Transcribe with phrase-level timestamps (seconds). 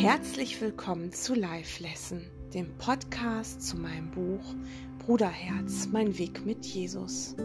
[0.00, 4.54] Herzlich willkommen zu Live Lesson, dem Podcast zu meinem Buch
[4.98, 7.36] Bruderherz, mein Weg mit Jesus.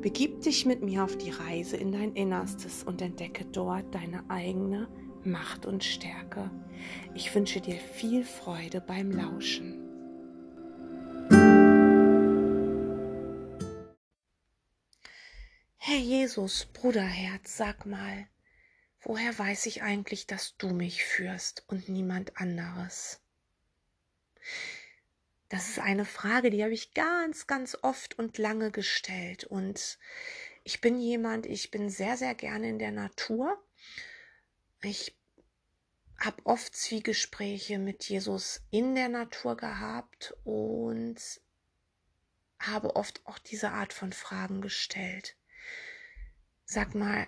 [0.00, 4.88] Begib dich mit mir auf die Reise in dein Innerstes und entdecke dort deine eigene
[5.22, 6.50] Macht und Stärke.
[7.14, 9.78] Ich wünsche dir viel Freude beim Lauschen.
[15.76, 18.26] Herr Jesus, Bruderherz, sag mal,
[19.02, 23.20] woher weiß ich eigentlich, dass du mich führst und niemand anderes?
[25.48, 29.44] Das ist eine Frage, die habe ich ganz, ganz oft und lange gestellt.
[29.44, 29.98] Und
[30.64, 33.62] ich bin jemand, ich bin sehr, sehr gerne in der Natur.
[34.80, 35.14] Ich
[36.18, 41.20] habe oft Zwiegespräche mit Jesus in der Natur gehabt und
[42.58, 45.36] habe oft auch diese Art von Fragen gestellt.
[46.64, 47.26] Sag mal,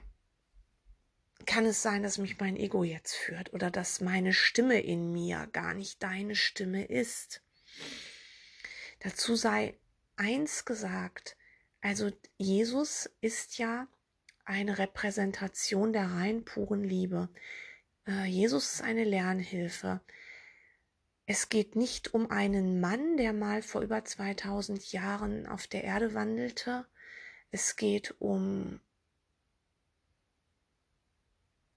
[1.47, 5.49] kann es sein, dass mich mein Ego jetzt führt oder dass meine Stimme in mir
[5.53, 7.43] gar nicht deine Stimme ist?
[9.01, 9.75] Dazu sei
[10.17, 11.37] eins gesagt,
[11.81, 13.87] also Jesus ist ja
[14.45, 17.29] eine Repräsentation der rein puren Liebe.
[18.07, 20.01] Äh, Jesus ist eine Lernhilfe.
[21.27, 26.15] Es geht nicht um einen Mann, der mal vor über 2000 Jahren auf der Erde
[26.15, 26.87] wandelte.
[27.51, 28.81] Es geht um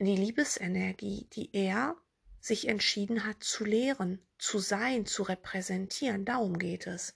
[0.06, 1.96] die Liebesenergie, die er
[2.40, 6.24] sich entschieden hat zu lehren, zu sein, zu repräsentieren.
[6.24, 7.16] Darum geht es.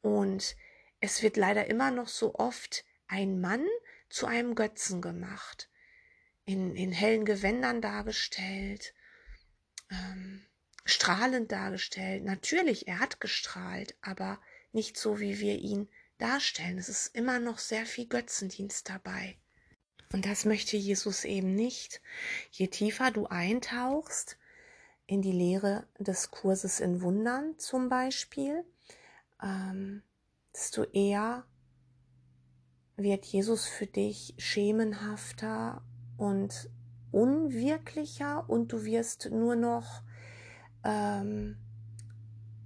[0.00, 0.56] Und
[1.00, 3.66] es wird leider immer noch so oft ein Mann
[4.08, 5.68] zu einem Götzen gemacht,
[6.44, 8.94] in, in hellen Gewändern dargestellt,
[9.90, 10.46] ähm,
[10.84, 12.24] strahlend dargestellt.
[12.24, 14.40] Natürlich, er hat gestrahlt, aber
[14.72, 16.78] nicht so, wie wir ihn darstellen.
[16.78, 19.36] Es ist immer noch sehr viel Götzendienst dabei.
[20.12, 22.00] Und das möchte Jesus eben nicht.
[22.50, 24.38] Je tiefer du eintauchst,
[25.06, 28.64] in die Lehre des Kurses in Wundern zum Beispiel,
[29.42, 30.02] ähm,
[30.52, 31.44] desto eher
[32.96, 35.82] wird Jesus für dich schemenhafter
[36.16, 36.70] und
[37.12, 40.02] unwirklicher und du wirst nur noch
[40.82, 41.56] ähm,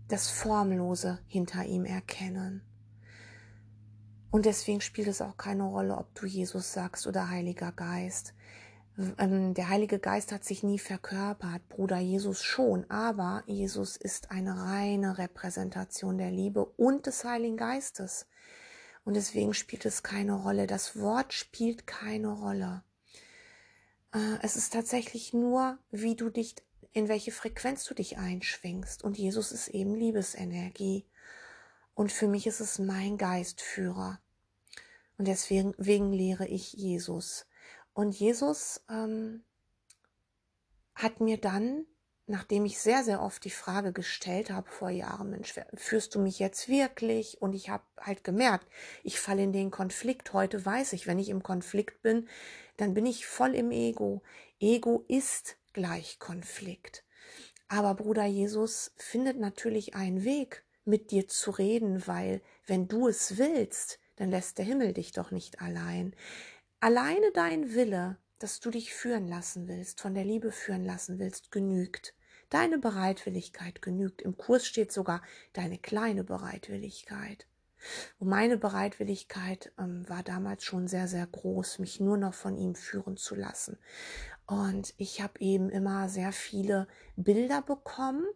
[0.08, 2.62] das Formlose hinter ihm erkennen.
[4.30, 8.34] Und deswegen spielt es auch keine Rolle, ob du Jesus sagst oder Heiliger Geist.
[9.18, 14.56] Ähm, der Heilige Geist hat sich nie verkörpert, Bruder Jesus schon, aber Jesus ist eine
[14.62, 18.26] reine Repräsentation der Liebe und des Heiligen Geistes.
[19.04, 20.66] Und deswegen spielt es keine Rolle.
[20.66, 22.84] Das Wort spielt keine Rolle.
[24.12, 26.54] Äh, es ist tatsächlich nur, wie du dich,
[26.92, 29.02] in welche Frequenz du dich einschwingst.
[29.02, 31.06] Und Jesus ist eben Liebesenergie.
[32.00, 34.22] Und für mich ist es mein Geistführer.
[35.18, 37.44] Und deswegen wegen lehre ich Jesus.
[37.92, 39.44] Und Jesus ähm,
[40.94, 41.84] hat mir dann,
[42.26, 46.38] nachdem ich sehr, sehr oft die Frage gestellt habe vor Jahren, Mensch, führst du mich
[46.38, 47.42] jetzt wirklich?
[47.42, 48.66] Und ich habe halt gemerkt,
[49.02, 50.32] ich falle in den Konflikt.
[50.32, 52.30] Heute weiß ich, wenn ich im Konflikt bin,
[52.78, 54.22] dann bin ich voll im Ego.
[54.58, 57.04] Ego ist gleich Konflikt.
[57.68, 63.38] Aber Bruder Jesus findet natürlich einen Weg, mit dir zu reden, weil wenn du es
[63.38, 66.14] willst, dann lässt der Himmel dich doch nicht allein.
[66.80, 71.50] Alleine dein Wille, dass du dich führen lassen willst, von der Liebe führen lassen willst,
[71.50, 72.14] genügt.
[72.48, 74.22] Deine Bereitwilligkeit genügt.
[74.22, 77.47] Im Kurs steht sogar deine kleine Bereitwilligkeit.
[78.18, 82.74] Und meine Bereitwilligkeit ähm, war damals schon sehr, sehr groß, mich nur noch von ihm
[82.74, 83.78] führen zu lassen.
[84.47, 88.26] Und ich habe eben immer sehr viele Bilder bekommen.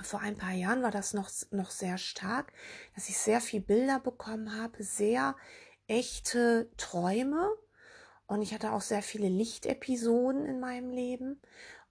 [0.00, 2.52] Vor ein paar Jahren war das noch, noch sehr stark,
[2.94, 5.36] dass ich sehr viele Bilder bekommen habe, sehr
[5.86, 7.50] echte Träume
[8.26, 11.40] und ich hatte auch sehr viele Lichtepisoden in meinem Leben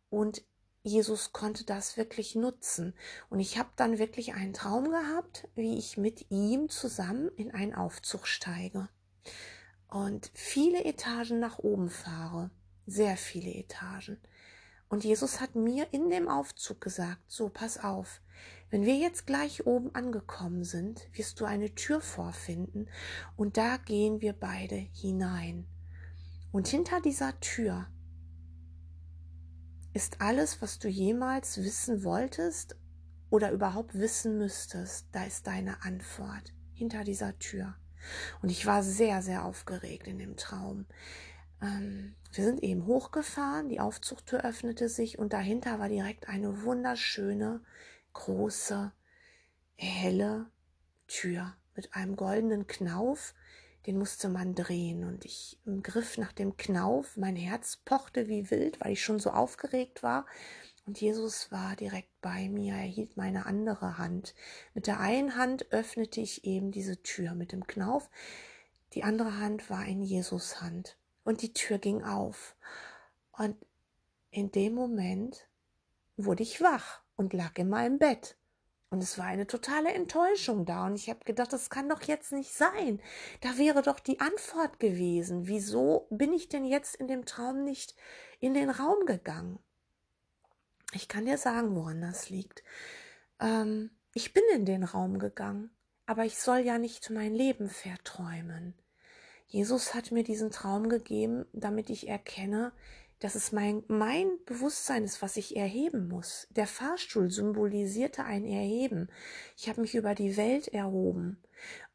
[0.10, 0.44] und
[0.84, 2.96] Jesus konnte das wirklich nutzen.
[3.30, 7.76] Und ich habe dann wirklich einen Traum gehabt, wie ich mit ihm zusammen in einen
[7.76, 8.90] Aufzug steige
[9.92, 12.50] und viele Etagen nach oben fahre.
[12.88, 14.20] Sehr viele Etagen.
[14.92, 18.20] Und Jesus hat mir in dem Aufzug gesagt, so pass auf,
[18.72, 22.90] wenn wir jetzt gleich oben angekommen sind, wirst du eine Tür vorfinden
[23.38, 25.66] und da gehen wir beide hinein.
[26.52, 27.88] Und hinter dieser Tür
[29.94, 32.76] ist alles, was du jemals wissen wolltest
[33.30, 37.76] oder überhaupt wissen müsstest, da ist deine Antwort hinter dieser Tür.
[38.42, 40.86] Und ich war sehr, sehr aufgeregt in dem Traum.
[41.62, 47.62] Ähm, wir sind eben hochgefahren, die Aufzugtür öffnete sich und dahinter war direkt eine wunderschöne,
[48.14, 48.94] große,
[49.76, 50.50] helle
[51.08, 53.34] Tür mit einem goldenen Knauf.
[53.86, 57.18] Den musste man drehen und ich griff nach dem Knauf.
[57.18, 60.26] Mein Herz pochte wie wild, weil ich schon so aufgeregt war.
[60.86, 64.36] Und Jesus war direkt bei mir, er hielt meine andere Hand.
[64.74, 68.10] Mit der einen Hand öffnete ich eben diese Tür mit dem Knauf,
[68.94, 70.98] die andere Hand war in Jesus Hand.
[71.24, 72.56] Und die Tür ging auf.
[73.32, 73.56] Und
[74.32, 75.48] in dem Moment
[76.18, 78.38] wurde ich wach und lag in meinem Bett.
[78.90, 80.86] Und es war eine totale Enttäuschung da.
[80.86, 83.02] Und ich habe gedacht, das kann doch jetzt nicht sein.
[83.40, 85.48] Da wäre doch die Antwort gewesen.
[85.48, 87.96] Wieso bin ich denn jetzt in dem Traum nicht
[88.40, 89.60] in den Raum gegangen?
[90.94, 92.64] Ich kann dir sagen, woran das liegt.
[93.40, 95.72] Ähm, ich bin in den Raum gegangen,
[96.06, 98.74] aber ich soll ja nicht mein Leben verträumen.
[99.52, 102.72] Jesus hat mir diesen Traum gegeben, damit ich erkenne,
[103.20, 106.48] dass es mein, mein Bewusstsein ist, was ich erheben muss.
[106.52, 109.10] Der Fahrstuhl symbolisierte ein Erheben.
[109.58, 111.38] Ich habe mich über die Welt erhoben.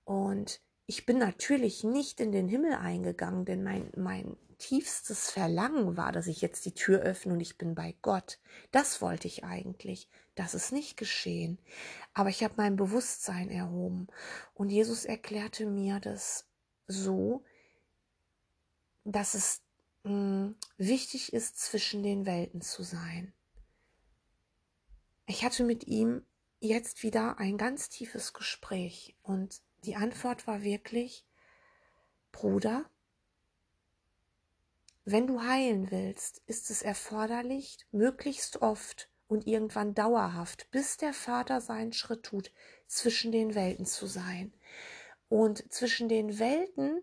[0.04, 6.12] Und ich bin natürlich nicht in den Himmel eingegangen, denn mein, mein tiefstes Verlangen war,
[6.12, 8.38] dass ich jetzt die Tür öffne und ich bin bei Gott.
[8.70, 10.10] Das wollte ich eigentlich.
[10.34, 11.58] Das ist nicht geschehen.
[12.12, 14.08] Aber ich habe mein Bewusstsein erhoben.
[14.52, 16.46] Und Jesus erklärte mir das
[16.86, 17.44] so,
[19.04, 19.62] dass es
[20.04, 23.32] mh, wichtig ist, zwischen den Welten zu sein.
[25.26, 26.24] Ich hatte mit ihm
[26.60, 31.24] jetzt wieder ein ganz tiefes Gespräch und die Antwort war wirklich,
[32.32, 32.88] Bruder,
[35.04, 41.60] wenn du heilen willst, ist es erforderlich, möglichst oft und irgendwann dauerhaft, bis der Vater
[41.60, 42.52] seinen Schritt tut,
[42.88, 44.52] zwischen den Welten zu sein.
[45.28, 47.02] Und zwischen den Welten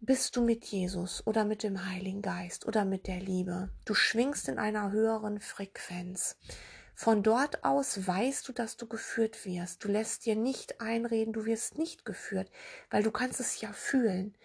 [0.00, 3.70] bist du mit Jesus oder mit dem Heiligen Geist oder mit der Liebe.
[3.84, 6.36] Du schwingst in einer höheren Frequenz.
[6.94, 9.84] Von dort aus weißt du, dass du geführt wirst.
[9.84, 12.50] Du lässt dir nicht einreden, du wirst nicht geführt,
[12.90, 14.36] weil du kannst es ja fühlen.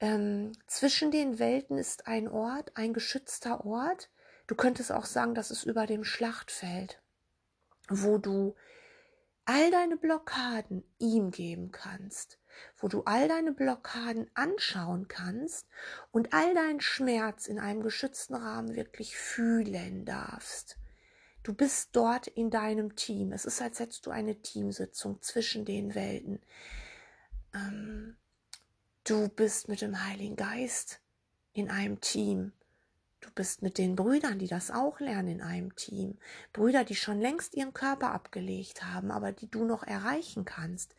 [0.00, 4.10] Ähm, zwischen den Welten ist ein Ort, ein geschützter Ort.
[4.46, 7.00] Du könntest auch sagen, das ist über dem Schlachtfeld,
[7.88, 8.54] wo du
[9.46, 12.38] all deine Blockaden ihm geben kannst
[12.78, 15.66] wo du all deine Blockaden anschauen kannst
[16.10, 20.78] und all deinen Schmerz in einem geschützten Rahmen wirklich fühlen darfst.
[21.42, 23.32] Du bist dort in deinem Team.
[23.32, 26.40] Es ist, als hättest du eine Teamsitzung zwischen den Welten.
[27.54, 28.16] Ähm,
[29.04, 31.00] du bist mit dem Heiligen Geist
[31.52, 32.52] in einem Team.
[33.20, 36.18] Du bist mit den Brüdern, die das auch lernen in einem Team.
[36.52, 40.94] Brüder, die schon längst ihren Körper abgelegt haben, aber die du noch erreichen kannst.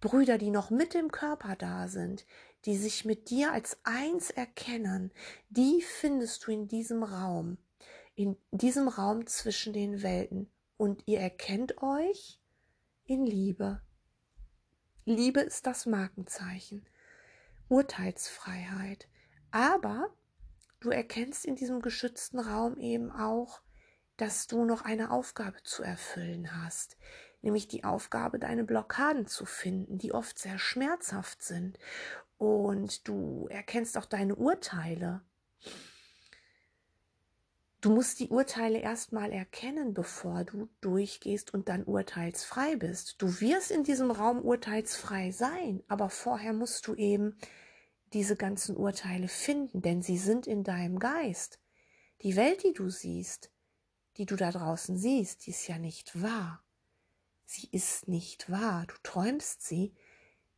[0.00, 2.24] Brüder, die noch mit dem Körper da sind,
[2.64, 5.12] die sich mit dir als eins erkennen.
[5.48, 7.58] Die findest du in diesem Raum,
[8.14, 10.50] in diesem Raum zwischen den Welten.
[10.76, 12.40] Und ihr erkennt euch
[13.04, 13.80] in Liebe.
[15.04, 16.84] Liebe ist das Markenzeichen.
[17.68, 19.08] Urteilsfreiheit.
[19.50, 20.10] Aber
[20.80, 23.60] Du erkennst in diesem geschützten Raum eben auch,
[24.16, 26.96] dass du noch eine Aufgabe zu erfüllen hast,
[27.42, 31.78] nämlich die Aufgabe, deine Blockaden zu finden, die oft sehr schmerzhaft sind.
[32.38, 35.22] Und du erkennst auch deine Urteile.
[37.80, 43.22] Du musst die Urteile erstmal erkennen, bevor du durchgehst und dann urteilsfrei bist.
[43.22, 47.38] Du wirst in diesem Raum urteilsfrei sein, aber vorher musst du eben
[48.12, 51.60] diese ganzen Urteile finden, denn sie sind in deinem Geist.
[52.22, 53.50] Die Welt, die du siehst,
[54.16, 56.62] die du da draußen siehst, die ist ja nicht wahr.
[57.44, 58.86] Sie ist nicht wahr.
[58.86, 59.94] Du träumst sie.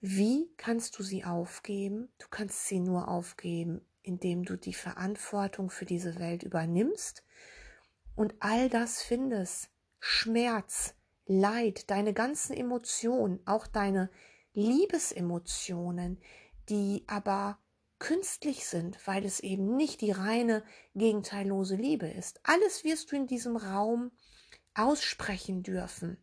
[0.00, 2.08] Wie kannst du sie aufgeben?
[2.18, 7.24] Du kannst sie nur aufgeben, indem du die Verantwortung für diese Welt übernimmst
[8.14, 9.70] und all das findest.
[10.00, 10.94] Schmerz,
[11.26, 14.08] Leid, deine ganzen Emotionen, auch deine
[14.54, 16.20] Liebesemotionen,
[16.68, 17.58] die aber
[17.98, 20.62] künstlich sind, weil es eben nicht die reine
[20.94, 22.40] gegenteillose Liebe ist.
[22.44, 24.12] Alles wirst du in diesem Raum
[24.74, 26.16] aussprechen dürfen.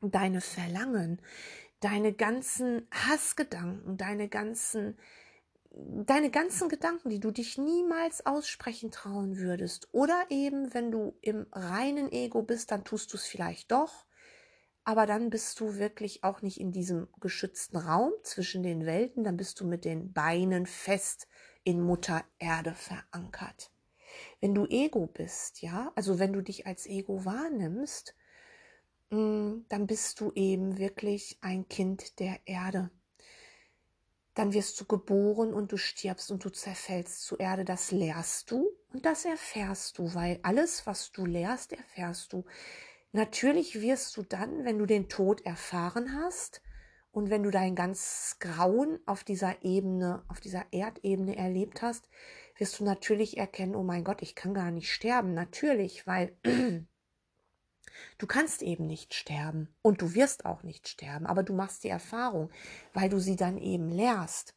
[0.00, 1.20] Deine Verlangen,
[1.80, 4.96] deine ganzen Hassgedanken, deine ganzen
[5.76, 9.88] deine ganzen Gedanken, die du dich niemals aussprechen trauen würdest.
[9.90, 14.06] Oder eben, wenn du im reinen Ego bist, dann tust du es vielleicht doch
[14.84, 19.36] aber dann bist du wirklich auch nicht in diesem geschützten Raum zwischen den Welten, dann
[19.36, 21.26] bist du mit den Beinen fest
[21.64, 23.70] in Mutter Erde verankert.
[24.40, 28.14] Wenn du Ego bist, ja, also wenn du dich als Ego wahrnimmst,
[29.10, 32.90] mm, dann bist du eben wirklich ein Kind der Erde.
[34.34, 37.64] Dann wirst du geboren und du stirbst und du zerfällst zu Erde.
[37.64, 42.44] Das lehrst du und das erfährst du, weil alles, was du lehrst, erfährst du.
[43.14, 46.60] Natürlich wirst du dann, wenn du den Tod erfahren hast
[47.12, 52.08] Und wenn du dein ganz Grauen auf dieser Ebene, auf dieser Erdebene erlebt hast,
[52.58, 55.32] wirst du natürlich erkennen, oh mein Gott, ich kann gar nicht sterben.
[55.32, 56.36] Natürlich, weil
[58.18, 61.90] du kannst eben nicht sterben und du wirst auch nicht sterben, aber du machst die
[61.90, 62.50] Erfahrung,
[62.94, 64.56] weil du sie dann eben lehrst.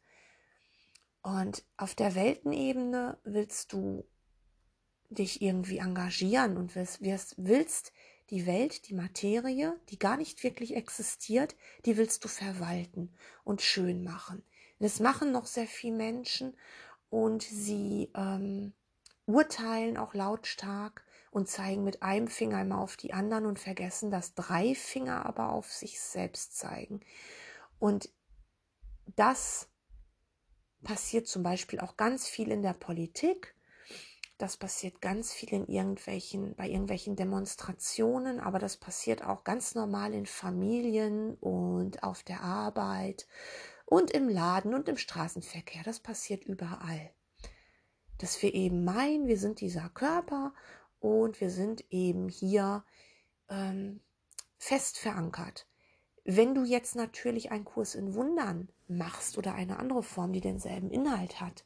[1.22, 4.04] Und auf der Weltenebene willst du
[5.10, 7.92] dich irgendwie engagieren und wirst, wirst, willst
[8.30, 11.56] die Welt, die Materie, die gar nicht wirklich existiert,
[11.86, 14.42] die willst du verwalten und schön machen.
[14.78, 16.56] Das machen noch sehr viele Menschen
[17.10, 18.72] und sie ähm,
[19.26, 24.34] urteilen auch lautstark und zeigen mit einem Finger immer auf die anderen und vergessen, dass
[24.34, 27.00] drei Finger aber auf sich selbst zeigen.
[27.78, 28.10] Und
[29.16, 29.68] das
[30.82, 33.54] passiert zum Beispiel auch ganz viel in der Politik
[34.38, 40.14] das passiert ganz viel in irgendwelchen, bei irgendwelchen Demonstrationen, aber das passiert auch ganz normal
[40.14, 43.26] in Familien und auf der Arbeit
[43.84, 45.82] und im Laden und im Straßenverkehr.
[45.82, 47.10] Das passiert überall.
[48.18, 50.54] Dass wir eben meinen, wir sind dieser Körper
[51.00, 52.84] und wir sind eben hier
[53.48, 54.00] ähm,
[54.56, 55.66] fest verankert.
[56.24, 60.90] Wenn du jetzt natürlich einen Kurs in Wundern machst oder eine andere Form, die denselben
[60.90, 61.64] Inhalt hat,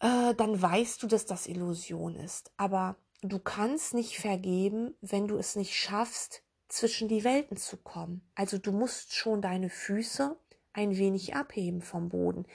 [0.00, 2.52] äh, dann weißt du, dass das Illusion ist.
[2.56, 8.28] Aber du kannst nicht vergeben, wenn du es nicht schaffst, zwischen die Welten zu kommen.
[8.34, 10.36] Also du musst schon deine Füße
[10.72, 12.46] ein wenig abheben vom Boden,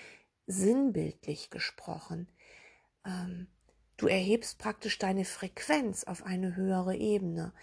[0.47, 2.27] sinnbildlich gesprochen.
[3.05, 3.47] Ähm,
[3.97, 7.53] du erhebst praktisch deine Frequenz auf eine höhere Ebene.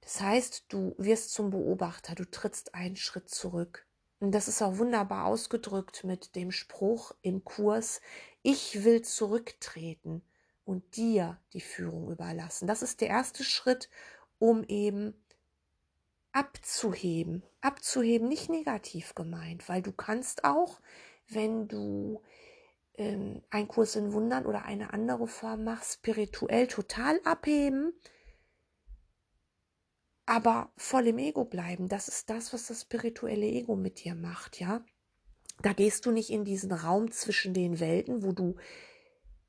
[0.00, 3.86] Das heißt, du wirst zum Beobachter, du trittst einen Schritt zurück.
[4.30, 8.00] Das ist auch wunderbar ausgedrückt mit dem Spruch im Kurs,
[8.42, 10.22] ich will zurücktreten
[10.64, 12.68] und dir die Führung überlassen.
[12.68, 13.90] Das ist der erste Schritt,
[14.38, 15.14] um eben
[16.30, 17.42] abzuheben.
[17.60, 20.80] Abzuheben, nicht negativ gemeint, weil du kannst auch,
[21.26, 22.22] wenn du
[22.94, 27.92] ähm, einen Kurs in Wundern oder eine andere Form machst, spirituell total abheben,
[30.26, 31.88] aber voll im Ego bleiben.
[31.88, 34.84] Das ist das, was das spirituelle Ego mit dir macht, ja.
[35.60, 38.56] Da gehst du nicht in diesen Raum zwischen den Welten, wo du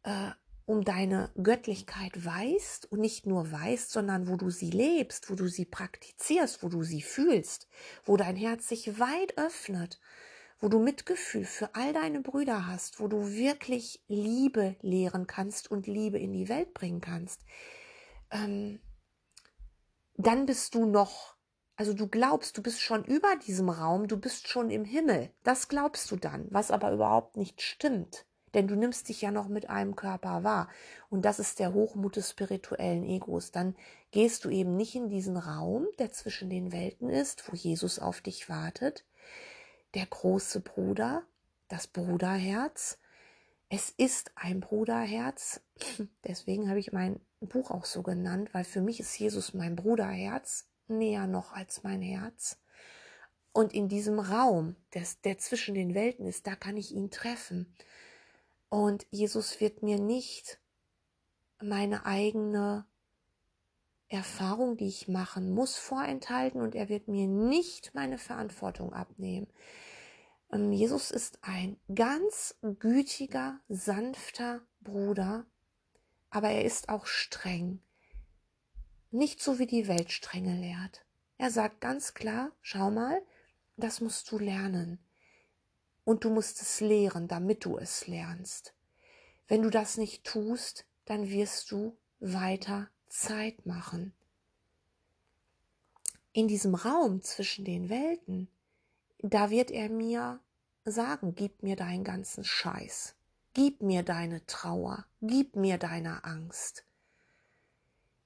[0.03, 0.31] äh,
[0.65, 5.47] um deine Göttlichkeit weißt und nicht nur weißt, sondern wo du sie lebst, wo du
[5.47, 7.67] sie praktizierst, wo du sie fühlst,
[8.05, 9.99] wo dein Herz sich weit öffnet,
[10.59, 15.87] wo du Mitgefühl für all deine Brüder hast, wo du wirklich Liebe lehren kannst und
[15.87, 17.41] Liebe in die Welt bringen kannst.
[18.31, 18.79] Ähm,
[20.17, 21.33] dann bist du noch
[21.75, 25.31] also du glaubst, du bist schon über diesem Raum, du bist schon im Himmel.
[25.43, 28.25] Das glaubst du dann, was aber überhaupt nicht stimmt.
[28.53, 30.69] Denn du nimmst dich ja noch mit einem Körper wahr.
[31.09, 33.51] Und das ist der Hochmut des spirituellen Egos.
[33.51, 33.75] Dann
[34.11, 38.21] gehst du eben nicht in diesen Raum, der zwischen den Welten ist, wo Jesus auf
[38.21, 39.03] dich wartet.
[39.95, 41.23] Der große Bruder,
[41.67, 42.99] das Bruderherz.
[43.75, 45.59] Es ist ein Bruderherz.
[46.27, 50.67] Deswegen habe ich mein Buch auch so genannt, weil für mich ist Jesus mein Bruderherz
[50.87, 52.59] näher noch als mein Herz.
[53.51, 57.75] Und in diesem Raum, der, der zwischen den Welten ist, da kann ich ihn treffen.
[58.69, 60.59] Und Jesus wird mir nicht
[61.59, 62.85] meine eigene
[64.07, 69.47] Erfahrung, die ich machen muss, vorenthalten und er wird mir nicht meine Verantwortung abnehmen.
[70.53, 75.45] Ähm, Jesus ist ein ganz gütiger, sanfter Bruder,
[76.29, 77.81] aber er ist auch streng
[79.13, 81.05] nicht so wie die Welt strenge lehrt.
[81.37, 83.21] Er sagt ganz klar, schau mal,
[83.77, 84.97] das musst du lernen.
[86.03, 88.73] Und du musst es lehren, damit du es lernst.
[89.47, 94.13] Wenn du das nicht tust, dann wirst du weiter Zeit machen.
[96.31, 98.47] In diesem Raum zwischen den Welten,
[99.19, 100.39] da wird er mir
[100.85, 103.15] sagen, gib mir deinen ganzen Scheiß,
[103.53, 106.85] gib mir deine Trauer, gib mir deine Angst.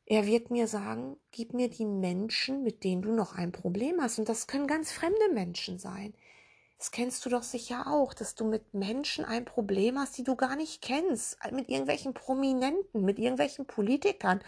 [0.05, 4.19] Er wird mir sagen, gib mir die Menschen, mit denen du noch ein Problem hast.
[4.19, 6.13] Und das können ganz fremde Menschen sein.
[6.77, 10.35] Das kennst du doch sicher auch, dass du mit Menschen ein Problem hast, die du
[10.35, 11.37] gar nicht kennst.
[11.51, 14.41] Mit irgendwelchen Prominenten, mit irgendwelchen Politikern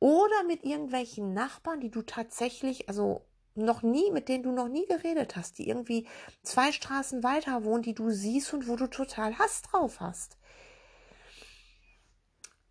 [0.00, 4.86] oder mit irgendwelchen Nachbarn, die du tatsächlich, also noch nie, mit denen du noch nie
[4.86, 6.06] geredet hast, die irgendwie
[6.42, 10.38] zwei Straßen weiter wohnen, die du siehst und wo du total Hass drauf hast.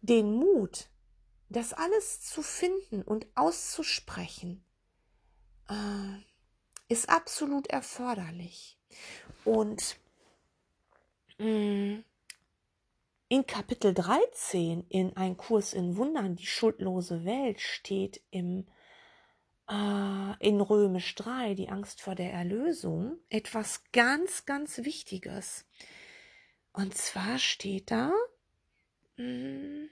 [0.02, 0.90] Den Mut,
[1.50, 4.64] das alles zu finden und auszusprechen,
[5.70, 5.74] äh,
[6.88, 8.78] ist absolut erforderlich.
[9.46, 9.98] Und
[11.38, 12.00] mm,
[13.28, 18.66] in Kapitel 13 in Ein Kurs in Wundern, die schuldlose Welt, steht im
[20.40, 25.66] in Römisch 3, die Angst vor der Erlösung, etwas ganz, ganz Wichtiges.
[26.74, 28.12] Und zwar steht da,
[29.18, 29.90] mh, hm,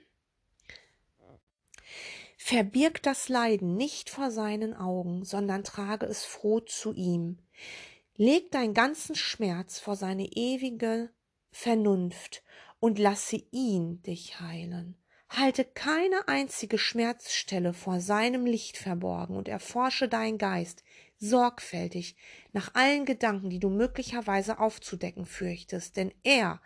[2.40, 7.38] Verbirg das Leiden nicht vor seinen Augen, sondern trage es froh zu ihm.
[8.16, 11.10] Leg deinen ganzen Schmerz vor seine ewige
[11.50, 12.42] Vernunft
[12.80, 14.96] und lasse ihn dich heilen.
[15.30, 20.82] Halte keine einzige Schmerzstelle vor seinem Licht verborgen und erforsche deinen Geist
[21.18, 22.16] sorgfältig
[22.52, 26.60] nach allen Gedanken, die du möglicherweise aufzudecken fürchtest, denn er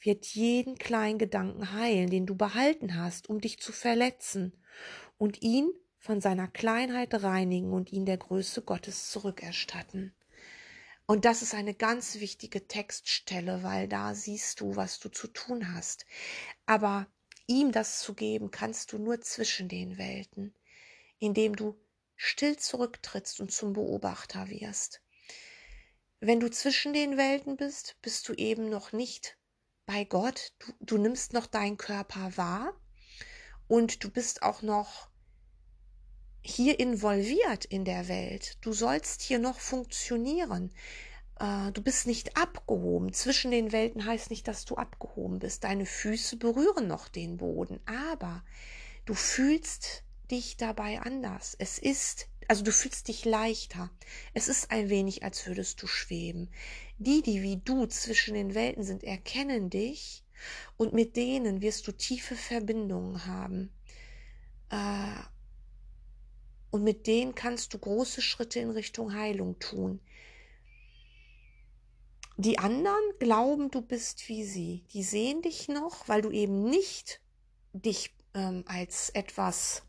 [0.00, 4.52] wird jeden kleinen Gedanken heilen, den du behalten hast, um dich zu verletzen
[5.16, 10.14] und ihn von seiner Kleinheit reinigen und ihn der Größe Gottes zurückerstatten.
[11.06, 15.74] Und das ist eine ganz wichtige Textstelle, weil da siehst du, was du zu tun
[15.74, 16.06] hast.
[16.66, 17.08] Aber
[17.48, 20.54] ihm das zu geben, kannst du nur zwischen den Welten,
[21.18, 21.74] indem du
[22.14, 25.00] still zurücktrittst und zum Beobachter wirst.
[26.20, 29.36] Wenn du zwischen den Welten bist, bist du eben noch nicht
[29.86, 30.52] bei Gott.
[30.58, 32.78] Du, du nimmst noch deinen Körper wahr
[33.66, 35.08] und du bist auch noch
[36.42, 38.58] hier involviert in der Welt.
[38.60, 40.72] Du sollst hier noch funktionieren.
[41.38, 43.12] Äh, du bist nicht abgehoben.
[43.12, 45.64] Zwischen den Welten heißt nicht, dass du abgehoben bist.
[45.64, 48.44] Deine Füße berühren noch den Boden, aber
[49.04, 51.56] du fühlst dich dabei anders.
[51.58, 53.90] Es ist, also du fühlst dich leichter.
[54.34, 56.50] Es ist ein wenig, als würdest du schweben.
[56.98, 60.24] Die, die wie du zwischen den Welten sind, erkennen dich
[60.76, 63.72] und mit denen wirst du tiefe Verbindungen haben.
[64.70, 65.22] Äh,
[66.70, 70.00] und mit denen kannst du große Schritte in Richtung Heilung tun.
[72.40, 74.84] Die anderen glauben, du bist wie sie.
[74.92, 77.20] Die sehen dich noch, weil du eben nicht
[77.72, 79.82] dich ähm, als etwas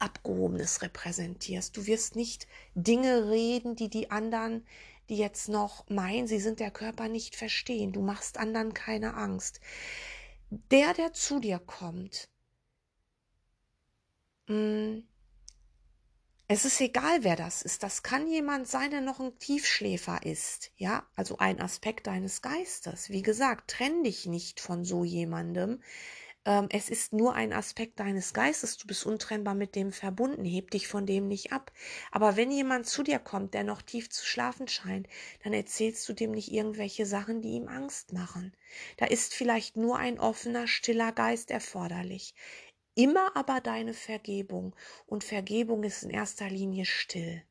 [0.00, 1.76] Abgehobenes repräsentierst.
[1.76, 4.66] Du wirst nicht Dinge reden, die die anderen,
[5.08, 7.92] die jetzt noch meinen, sie sind der Körper, nicht verstehen.
[7.92, 9.60] Du machst anderen keine Angst.
[10.50, 12.28] Der, der zu dir kommt,
[14.48, 15.08] mh, mm,
[16.52, 17.82] es ist egal, wer das ist.
[17.82, 20.70] Das kann jemand sein, der noch ein Tiefschläfer ist.
[20.76, 23.08] Ja, also ein Aspekt deines Geistes.
[23.08, 25.80] Wie gesagt, trenn dich nicht von so jemandem.
[26.44, 28.76] Ähm, es ist nur ein Aspekt deines Geistes.
[28.76, 30.44] Du bist untrennbar mit dem verbunden.
[30.44, 31.72] Heb dich von dem nicht ab.
[32.10, 35.06] Aber wenn jemand zu dir kommt, der noch tief zu schlafen scheint,
[35.44, 38.52] dann erzählst du dem nicht irgendwelche Sachen, die ihm Angst machen.
[38.98, 42.34] Da ist vielleicht nur ein offener, stiller Geist erforderlich
[42.94, 44.74] immer aber deine Vergebung.
[45.06, 47.42] Und Vergebung ist in erster Linie still.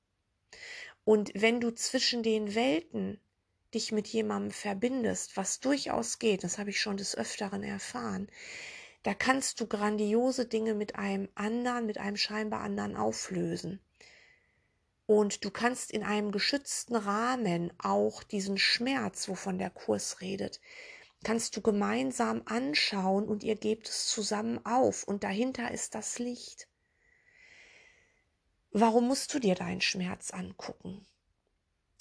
[1.04, 3.20] Und wenn du zwischen den Welten
[3.74, 8.28] dich mit jemandem verbindest, was durchaus geht, das habe ich schon des Öfteren erfahren,
[9.04, 13.80] da kannst du grandiose Dinge mit einem anderen, mit einem scheinbar anderen auflösen.
[15.08, 20.62] Und du kannst in einem geschützten Rahmen auch diesen Schmerz, wovon der Kurs redet,
[21.24, 26.68] kannst du gemeinsam anschauen und ihr gebt es zusammen auf und dahinter ist das Licht.
[28.72, 31.06] Warum musst du dir deinen Schmerz angucken?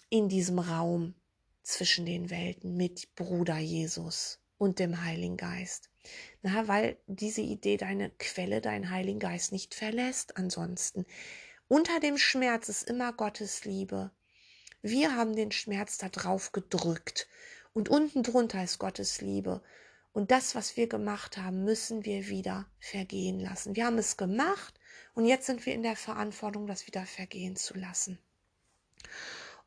[0.08, 1.14] In diesem Raum
[1.62, 5.90] zwischen den Welten mit Bruder Jesus und dem Heiligen Geist.
[6.42, 11.06] Na, weil diese Idee deine Quelle, dein Heiligen Geist nicht verlässt ansonsten.
[11.68, 14.10] Unter dem Schmerz ist immer Gottes Liebe.
[14.82, 17.28] Wir haben den Schmerz da drauf gedrückt
[17.72, 19.62] und unten drunter ist Gottes Liebe.
[20.12, 23.76] Und das, was wir gemacht haben, müssen wir wieder vergehen lassen.
[23.76, 24.74] Wir haben es gemacht
[25.14, 28.18] und jetzt sind wir in der Verantwortung, das wieder vergehen zu lassen.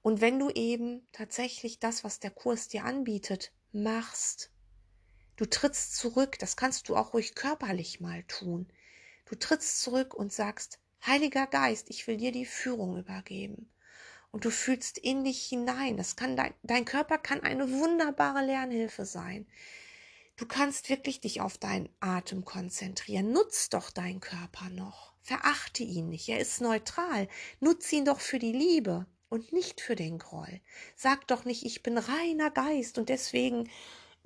[0.01, 4.51] Und wenn du eben tatsächlich das, was der Kurs dir anbietet, machst,
[5.37, 8.67] du trittst zurück, das kannst du auch ruhig körperlich mal tun.
[9.25, 13.69] Du trittst zurück und sagst, Heiliger Geist, ich will dir die Führung übergeben
[14.33, 15.95] und du fühlst in dich hinein.
[15.95, 19.45] Das kann dein, dein Körper kann eine wunderbare Lernhilfe sein.
[20.37, 23.31] Du kannst wirklich dich auf deinen Atem konzentrieren.
[23.31, 25.13] Nutz doch deinen Körper noch.
[25.21, 26.27] Verachte ihn nicht.
[26.27, 27.27] Er ist neutral.
[27.59, 30.61] Nutz ihn doch für die Liebe und nicht für den Groll.
[30.95, 33.69] Sag doch nicht, ich bin reiner Geist und deswegen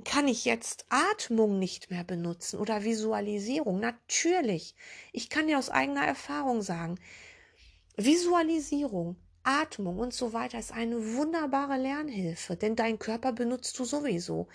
[0.06, 3.82] kann ich jetzt Atmung nicht mehr benutzen oder Visualisierung.
[3.82, 4.74] Natürlich.
[5.12, 6.98] Ich kann dir aus eigener Erfahrung sagen,
[7.98, 14.50] Visualisierung Atmung und so weiter ist eine wunderbare Lernhilfe, denn dein Körper benutzt du sowieso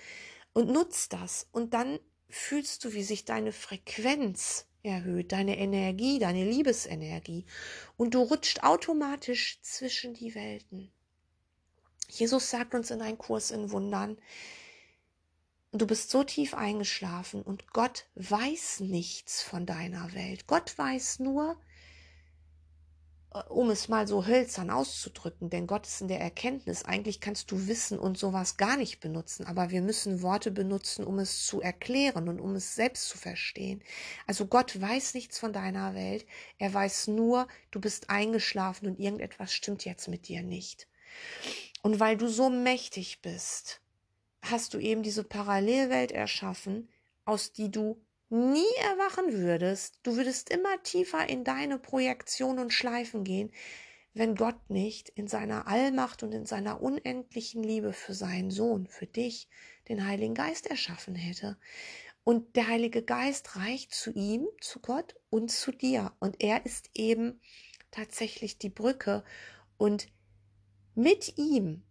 [0.52, 6.44] und nutzt das und dann fühlst du, wie sich deine Frequenz erhöht, deine Energie, deine
[6.44, 7.46] Liebesenergie
[7.96, 10.92] und du rutscht automatisch zwischen die Welten.
[12.10, 14.18] Jesus sagt uns in einem Kurs in Wundern,
[15.72, 20.46] du bist so tief eingeschlafen und Gott weiß nichts von deiner Welt.
[20.46, 21.56] Gott weiß nur,
[23.48, 26.84] um es mal so hölzern auszudrücken, denn Gott ist in der Erkenntnis.
[26.84, 31.18] Eigentlich kannst du Wissen und sowas gar nicht benutzen, aber wir müssen Worte benutzen, um
[31.18, 33.82] es zu erklären und um es selbst zu verstehen.
[34.26, 36.26] Also Gott weiß nichts von deiner Welt.
[36.58, 40.86] Er weiß nur, du bist eingeschlafen und irgendetwas stimmt jetzt mit dir nicht.
[41.82, 43.80] Und weil du so mächtig bist,
[44.42, 46.88] hast du eben diese Parallelwelt erschaffen,
[47.24, 48.00] aus die du
[48.32, 53.52] nie erwachen würdest, du würdest immer tiefer in deine Projektion und Schleifen gehen,
[54.14, 59.06] wenn Gott nicht in seiner Allmacht und in seiner unendlichen Liebe für seinen Sohn, für
[59.06, 59.48] dich,
[59.88, 61.58] den Heiligen Geist erschaffen hätte.
[62.24, 66.12] Und der Heilige Geist reicht zu ihm, zu Gott und zu dir.
[66.20, 67.40] Und er ist eben
[67.90, 69.24] tatsächlich die Brücke.
[69.76, 70.08] Und
[70.94, 71.82] mit ihm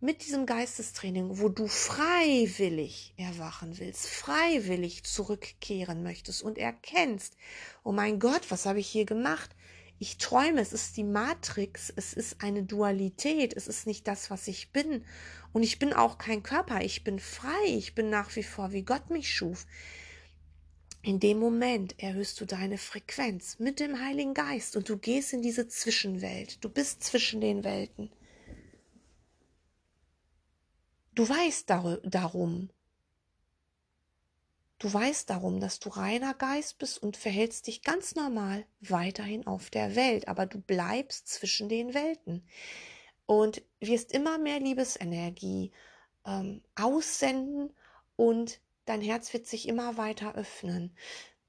[0.00, 7.36] mit diesem Geistestraining, wo du freiwillig erwachen willst, freiwillig zurückkehren möchtest und erkennst,
[7.82, 9.50] oh mein Gott, was habe ich hier gemacht?
[9.98, 14.46] Ich träume, es ist die Matrix, es ist eine Dualität, es ist nicht das, was
[14.46, 15.04] ich bin.
[15.52, 18.84] Und ich bin auch kein Körper, ich bin frei, ich bin nach wie vor, wie
[18.84, 19.66] Gott mich schuf.
[21.02, 25.42] In dem Moment erhöhst du deine Frequenz mit dem Heiligen Geist und du gehst in
[25.42, 26.62] diese Zwischenwelt.
[26.62, 28.12] Du bist zwischen den Welten.
[31.18, 32.70] Du weißt dar darum.
[34.78, 39.68] Du weißt darum, dass du reiner Geist bist und verhältst dich ganz normal weiterhin auf
[39.68, 42.46] der Welt, aber du bleibst zwischen den Welten
[43.26, 45.72] und wirst immer mehr Liebesenergie
[46.24, 47.74] ähm, aussenden
[48.14, 50.96] und dein Herz wird sich immer weiter öffnen.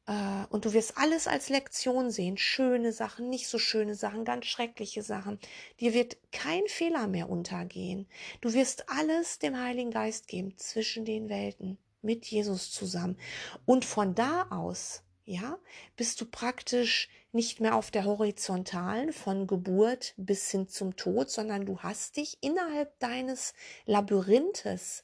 [0.10, 2.38] Äh, und du wirst alles als Lektion sehen.
[2.38, 5.40] Schöne Sachen, nicht so schöne Sachen, ganz schreckliche Sachen.
[5.80, 8.08] Dir wird kein Fehler mehr untergehen.
[8.42, 13.18] Du wirst alles dem Heiligen Geist geben zwischen den Welten mit Jesus zusammen.
[13.66, 15.60] Und von da aus, ja,
[15.96, 21.68] bist du praktisch nicht mehr auf der horizontalen von Geburt bis hin zum Tod, sondern
[21.68, 23.54] du hast dich innerhalb deines
[23.86, 25.04] Labyrinthes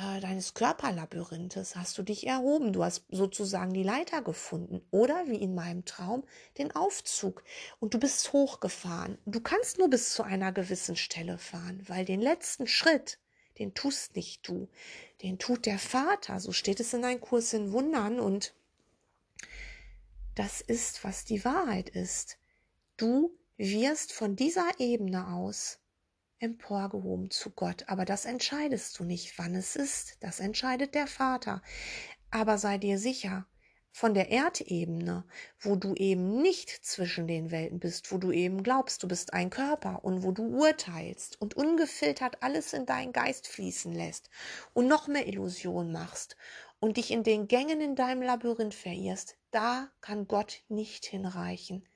[0.00, 2.72] äh, deines Körperlabyrinthes hast du dich erhoben.
[2.72, 6.24] Du hast sozusagen die Leiter gefunden oder wie in meinem Traum
[6.58, 7.44] den Aufzug
[7.80, 9.18] und du bist hochgefahren.
[9.26, 13.18] Du kannst nur bis zu einer gewissen Stelle fahren, weil den letzten Schritt,
[13.58, 14.68] den tust nicht du,
[15.22, 16.40] den tut der Vater.
[16.40, 18.54] So steht es in deinem Kurs in Wundern und
[20.34, 22.38] das ist, was die Wahrheit ist.
[22.96, 25.79] Du wirst von dieser Ebene aus
[26.40, 27.84] emporgehoben zu Gott.
[27.86, 30.16] Aber das entscheidest du nicht, wann es ist.
[30.20, 31.62] Das entscheidet der Vater.
[32.30, 33.46] Aber sei dir sicher,
[33.92, 35.24] von der Erdebene,
[35.58, 39.50] wo du eben nicht zwischen den Welten bist, wo du eben glaubst, du bist ein
[39.50, 44.30] Körper und wo du urteilst und ungefiltert alles in deinen Geist fließen lässt
[44.74, 46.36] und noch mehr Illusion machst
[46.78, 51.86] und dich in den Gängen in deinem Labyrinth verirrst, da kann Gott nicht hinreichen.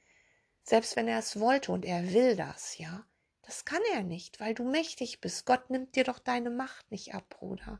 [0.62, 3.07] Selbst wenn er es wollte und er will das, ja.
[3.46, 5.44] Das kann er nicht, weil du mächtig bist.
[5.44, 7.78] Gott nimmt dir doch deine Macht nicht ab, Bruder.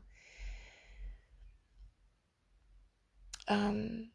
[3.47, 4.11] Ähm,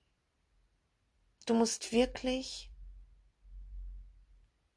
[1.46, 2.70] du musst wirklich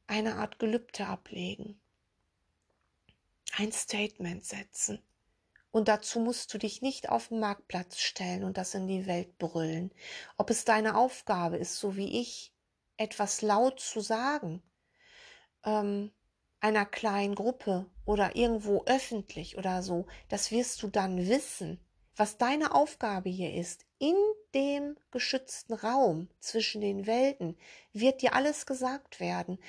[0.07, 1.79] eine Art Gelübde ablegen,
[3.57, 5.01] ein Statement setzen.
[5.71, 9.39] Und dazu musst du dich nicht auf den Marktplatz stellen und das in die Welt
[9.39, 9.91] brüllen.
[10.38, 12.53] Ob es deine Aufgabe ist, so wie ich,
[12.97, 14.62] etwas laut zu sagen,
[15.63, 16.12] ähm,
[16.63, 21.80] einer kleinen Gruppe oder irgendwo öffentlich oder so, das wirst du dann wissen,
[22.15, 23.86] was deine Aufgabe hier ist.
[23.99, 24.15] In
[24.54, 27.58] dem geschützten Raum zwischen den Welten
[27.91, 29.60] wird dir alles gesagt werden.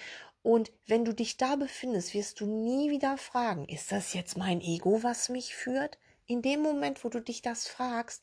[0.42, 4.60] Und wenn du dich da befindest, wirst du nie wieder fragen, ist das jetzt mein
[4.60, 5.98] Ego, was mich führt?
[6.26, 8.22] In dem Moment, wo du dich das fragst,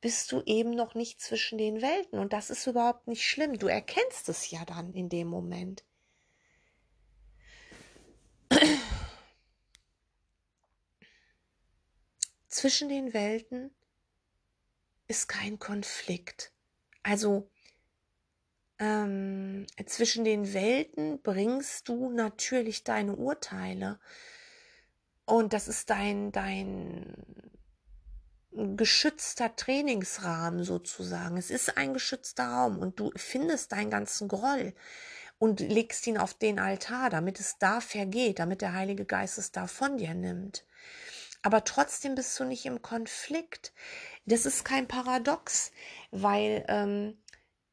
[0.00, 2.18] bist du eben noch nicht zwischen den Welten.
[2.18, 3.58] Und das ist überhaupt nicht schlimm.
[3.58, 5.84] Du erkennst es ja dann in dem Moment.
[12.48, 13.70] Zwischen den Welten
[15.06, 16.52] ist kein Konflikt.
[17.02, 17.50] Also
[18.78, 23.98] ähm, zwischen den Welten bringst du natürlich deine Urteile.
[25.24, 27.14] Und das ist dein, dein
[28.76, 31.36] geschützter Trainingsrahmen sozusagen.
[31.36, 34.74] Es ist ein geschützter Raum und du findest deinen ganzen Groll
[35.38, 39.52] und legst ihn auf den Altar, damit es da vergeht, damit der Heilige Geist es
[39.52, 40.64] da von dir nimmt.
[41.42, 43.72] Aber trotzdem bist du nicht im Konflikt.
[44.26, 45.70] Das ist kein Paradox,
[46.10, 47.16] weil ähm,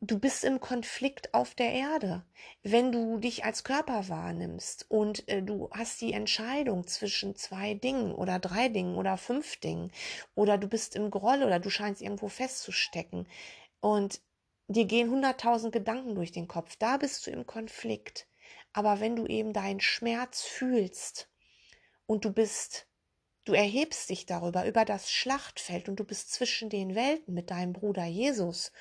[0.01, 2.23] du bist im Konflikt auf der Erde.
[2.61, 8.13] Wenn du dich als Körper wahrnimmst und äh, du hast die Entscheidung zwischen zwei Dingen
[8.13, 9.91] oder drei Dingen oder fünf Dingen
[10.35, 13.27] oder du bist im Groll oder du scheinst irgendwo festzustecken
[13.79, 14.21] und
[14.67, 18.27] dir gehen hunderttausend Gedanken durch den Kopf, da bist du im Konflikt.
[18.73, 21.29] Aber wenn du eben deinen Schmerz fühlst
[22.05, 22.87] und du bist,
[23.45, 27.73] du erhebst dich darüber, über das Schlachtfeld und du bist zwischen den Welten mit deinem
[27.73, 28.71] Bruder Jesus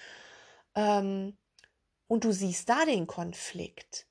[0.75, 1.37] ähm,
[2.09, 4.07] und du siehst da den Konflikt,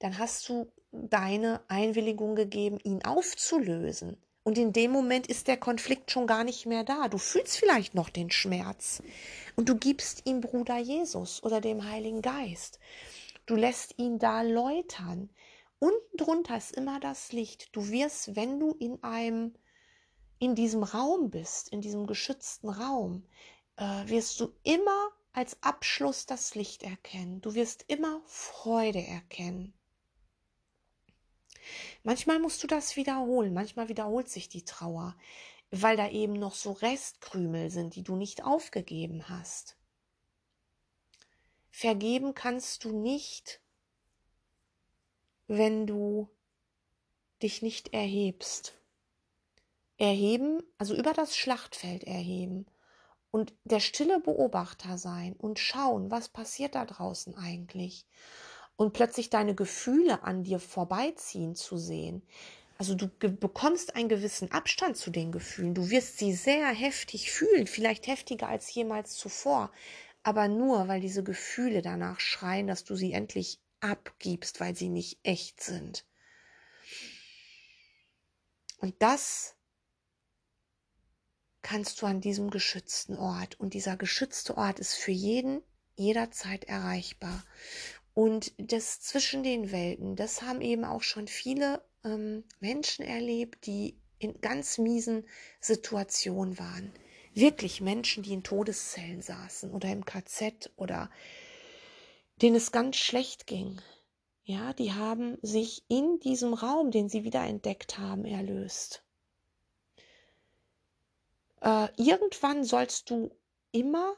[0.00, 4.16] dann hast du deine Einwilligung gegeben, ihn aufzulösen.
[4.48, 7.08] Und in dem Moment ist der Konflikt schon gar nicht mehr da.
[7.08, 9.02] Du fühlst vielleicht noch den Schmerz.
[9.56, 12.78] Und du gibst ihm Bruder Jesus oder dem Heiligen Geist.
[13.44, 15.28] Du lässt ihn da läutern.
[15.78, 17.76] Unten drunter ist immer das Licht.
[17.76, 19.54] Du wirst, wenn du in einem,
[20.38, 23.26] in diesem Raum bist, in diesem geschützten Raum,
[23.76, 27.42] äh, wirst du immer als Abschluss das Licht erkennen.
[27.42, 29.74] Du wirst immer Freude erkennen.
[32.02, 35.16] Manchmal musst du das wiederholen, manchmal wiederholt sich die Trauer,
[35.70, 39.76] weil da eben noch so Restkrümel sind, die du nicht aufgegeben hast.
[41.70, 43.60] Vergeben kannst du nicht,
[45.46, 46.28] wenn du
[47.42, 48.74] dich nicht erhebst.
[49.96, 52.66] Erheben, also über das Schlachtfeld erheben
[53.30, 58.06] und der stille Beobachter sein und schauen, was passiert da draußen eigentlich
[58.78, 62.22] und plötzlich deine Gefühle an dir vorbeiziehen zu sehen.
[62.78, 65.74] Also du bekommst einen gewissen Abstand zu den Gefühlen.
[65.74, 69.72] Du wirst sie sehr heftig fühlen, vielleicht heftiger als jemals zuvor.
[70.22, 75.18] Aber nur, weil diese Gefühle danach schreien, dass du sie endlich abgibst, weil sie nicht
[75.24, 76.06] echt sind.
[78.76, 79.56] Und das
[81.62, 83.58] kannst du an diesem geschützten Ort.
[83.58, 85.62] Und dieser geschützte Ort ist für jeden
[85.98, 87.44] jederzeit erreichbar.
[88.18, 93.96] Und das zwischen den Welten, das haben eben auch schon viele ähm, Menschen erlebt, die
[94.18, 95.24] in ganz miesen
[95.60, 96.92] Situationen waren.
[97.32, 101.12] Wirklich Menschen, die in Todeszellen saßen oder im KZ oder
[102.42, 103.80] denen es ganz schlecht ging.
[104.42, 109.04] Ja, die haben sich in diesem Raum, den sie wieder entdeckt haben, erlöst.
[111.60, 113.30] Äh, irgendwann sollst du
[113.70, 114.16] immer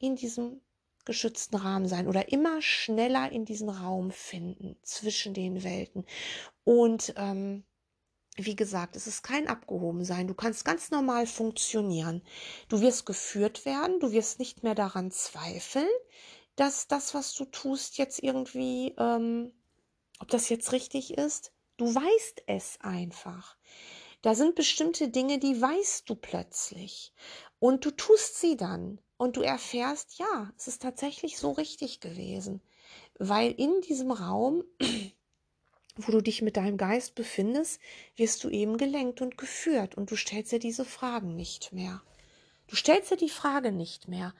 [0.00, 0.60] in diesem
[1.08, 6.04] geschützten Rahmen sein oder immer schneller in diesen Raum finden zwischen den Welten.
[6.64, 7.64] Und ähm,
[8.36, 10.28] wie gesagt, es ist kein Abgehobensein.
[10.28, 12.22] Du kannst ganz normal funktionieren.
[12.68, 15.88] Du wirst geführt werden, du wirst nicht mehr daran zweifeln,
[16.54, 19.50] dass das, was du tust, jetzt irgendwie, ähm,
[20.20, 21.52] ob das jetzt richtig ist.
[21.78, 23.56] Du weißt es einfach.
[24.20, 27.14] Da sind bestimmte Dinge, die weißt du plötzlich.
[27.60, 32.62] Und du tust sie dann und du erfährst, ja, es ist tatsächlich so richtig gewesen,
[33.18, 34.64] weil in diesem Raum,
[35.96, 37.80] wo du dich mit deinem Geist befindest,
[38.16, 42.00] wirst du eben gelenkt und geführt und du stellst dir diese Fragen nicht mehr.
[42.68, 44.34] Du stellst dir die Frage nicht mehr.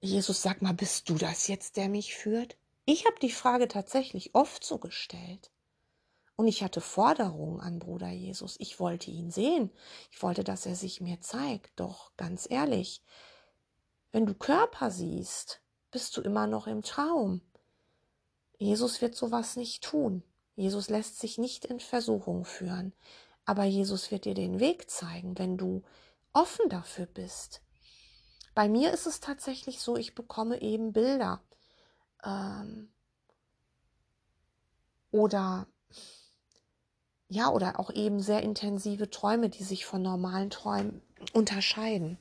[0.00, 2.56] Jesus, sag mal, bist du das jetzt, der mich führt?
[2.84, 5.50] Ich habe die Frage tatsächlich oft so gestellt.
[6.36, 8.56] Und ich hatte Forderungen an Bruder Jesus.
[8.58, 9.70] Ich wollte ihn sehen.
[10.10, 11.72] Ich wollte, dass er sich mir zeigt.
[11.76, 13.02] Doch ganz ehrlich,
[14.14, 17.40] wenn du Körper siehst, bist du immer noch im Traum.
[18.58, 20.22] Jesus wird sowas nicht tun.
[20.54, 22.92] Jesus lässt sich nicht in Versuchung führen.
[23.44, 25.82] Aber Jesus wird dir den Weg zeigen, wenn du
[26.32, 27.60] offen dafür bist.
[28.54, 31.42] Bei mir ist es tatsächlich so, ich bekomme eben Bilder.
[32.24, 32.92] Ähm,
[35.10, 35.66] oder
[37.26, 42.16] ja, oder auch eben sehr intensive Träume, die sich von normalen Träumen unterscheiden.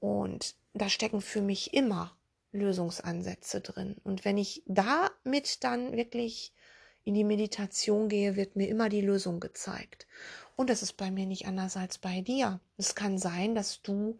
[0.00, 2.16] Und da stecken für mich immer
[2.52, 3.96] Lösungsansätze drin.
[4.04, 6.52] Und wenn ich damit dann wirklich
[7.04, 10.06] in die Meditation gehe, wird mir immer die Lösung gezeigt.
[10.56, 12.60] Und das ist bei mir nicht anders als bei dir.
[12.76, 14.18] Es kann sein, dass du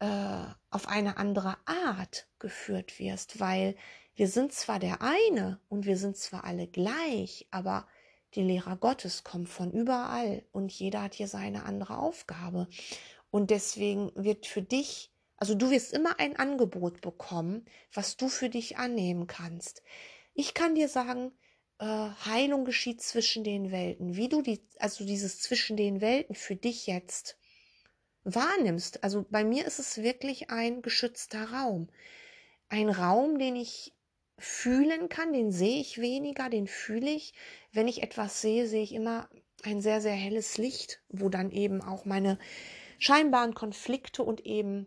[0.00, 3.74] äh, auf eine andere Art geführt wirst, weil
[4.14, 7.86] wir sind zwar der eine und wir sind zwar alle gleich, aber
[8.34, 12.68] die Lehrer Gottes kommen von überall und jeder hat hier seine andere Aufgabe.
[13.30, 18.48] Und deswegen wird für dich also du wirst immer ein Angebot bekommen, was du für
[18.48, 19.82] dich annehmen kannst.
[20.34, 21.32] Ich kann dir sagen,
[21.78, 24.16] äh, Heilung geschieht zwischen den Welten.
[24.16, 27.38] Wie du die, also dieses zwischen den Welten für dich jetzt
[28.24, 29.04] wahrnimmst.
[29.04, 31.88] Also bei mir ist es wirklich ein geschützter Raum.
[32.68, 33.94] Ein Raum, den ich
[34.38, 37.32] fühlen kann, den sehe ich weniger, den fühle ich.
[37.72, 39.28] Wenn ich etwas sehe, sehe ich immer
[39.62, 42.38] ein sehr, sehr helles Licht, wo dann eben auch meine
[42.98, 44.86] scheinbaren Konflikte und eben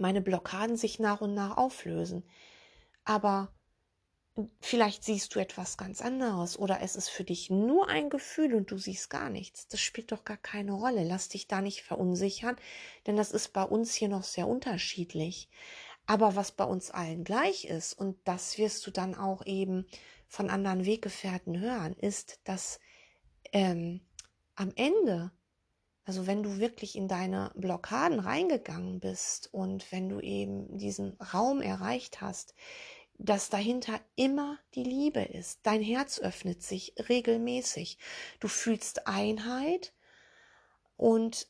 [0.00, 2.24] meine Blockaden sich nach und nach auflösen.
[3.04, 3.52] Aber
[4.60, 8.70] vielleicht siehst du etwas ganz anderes oder es ist für dich nur ein Gefühl und
[8.70, 9.68] du siehst gar nichts.
[9.68, 11.04] Das spielt doch gar keine Rolle.
[11.04, 12.56] Lass dich da nicht verunsichern,
[13.06, 15.48] denn das ist bei uns hier noch sehr unterschiedlich.
[16.06, 19.86] Aber was bei uns allen gleich ist, und das wirst du dann auch eben
[20.26, 22.80] von anderen Weggefährten hören, ist, dass
[23.52, 24.00] ähm,
[24.54, 25.32] am Ende,
[26.10, 31.62] also wenn du wirklich in deine Blockaden reingegangen bist und wenn du eben diesen Raum
[31.62, 32.56] erreicht hast,
[33.16, 35.60] dass dahinter immer die Liebe ist.
[35.62, 37.96] Dein Herz öffnet sich regelmäßig.
[38.40, 39.92] Du fühlst Einheit
[40.96, 41.46] und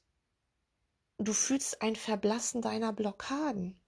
[1.16, 3.80] du fühlst ein Verblassen deiner Blockaden.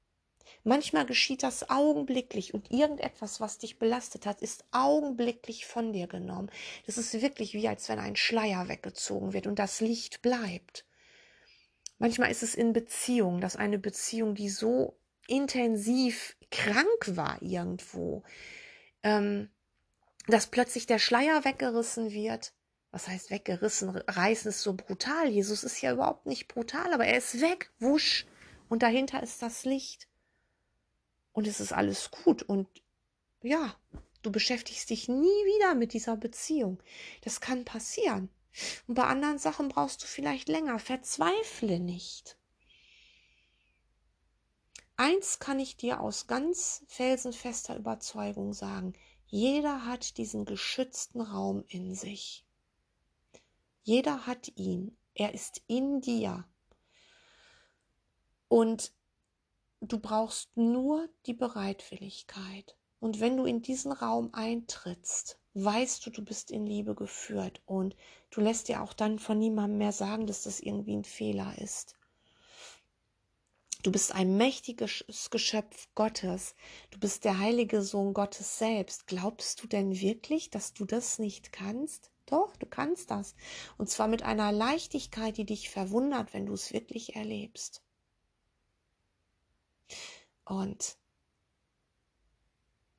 [0.65, 6.51] Manchmal geschieht das augenblicklich und irgendetwas, was dich belastet hat, ist augenblicklich von dir genommen.
[6.87, 10.85] Das ist wirklich wie, als wenn ein Schleier weggezogen wird und das Licht bleibt.
[11.99, 18.23] Manchmal ist es in Beziehung, dass eine Beziehung, die so intensiv krank war irgendwo,
[19.03, 19.51] ähm,
[20.27, 22.53] dass plötzlich der Schleier weggerissen wird.
[22.91, 23.89] Was heißt weggerissen?
[23.91, 25.29] Reißen ist so brutal.
[25.29, 28.27] Jesus ist ja überhaupt nicht brutal, aber er ist weg, wusch.
[28.69, 30.09] Und dahinter ist das Licht
[31.33, 32.69] und es ist alles gut und
[33.43, 33.75] ja,
[34.23, 36.83] du beschäftigst dich nie wieder mit dieser Beziehung.
[37.23, 38.31] Das kann passieren.
[38.87, 40.79] Und bei anderen Sachen brauchst du vielleicht länger.
[40.79, 42.37] Verzweifle nicht.
[44.97, 48.93] Eins kann ich dir aus ganz felsenfester Überzeugung sagen.
[49.27, 52.45] Jeder hat diesen geschützten Raum in sich.
[53.83, 54.97] Jeder hat ihn.
[55.15, 56.47] Er ist in dir.
[58.49, 58.93] Und
[59.85, 62.77] Du brauchst nur die Bereitwilligkeit.
[63.01, 67.97] Und wenn du in diesen Raum eintrittst, weißt du, du bist in Liebe geführt und
[68.31, 71.97] du lässt dir auch dann von niemandem mehr sagen, dass das irgendwie ein Fehler ist.
[73.83, 76.55] Du bist ein mächtiges Geschöpf Gottes.
[76.93, 79.09] Du bist der heilige Sohn Gottes selbst.
[79.09, 82.13] Glaubst du denn wirklich, dass du das nicht kannst?
[82.27, 83.35] Doch, du kannst das.
[83.79, 87.83] Und zwar mit einer Leichtigkeit, die dich verwundert, wenn du es wirklich erlebst.
[90.45, 90.97] Und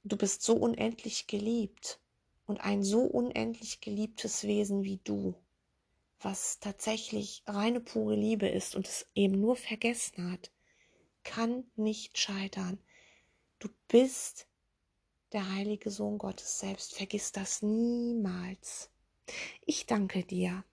[0.03, 1.99] du bist so unendlich geliebt
[2.45, 5.35] und ein so unendlich geliebtes Wesen wie du,
[6.19, 10.51] was tatsächlich reine pure Liebe ist und es eben nur vergessen hat,
[11.23, 12.79] kann nicht scheitern.
[13.59, 14.47] Du bist
[15.31, 16.95] der heilige Sohn Gottes selbst.
[16.95, 18.89] Vergiss das niemals.
[19.65, 20.63] Ich danke dir